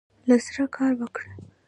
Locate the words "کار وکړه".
0.75-1.29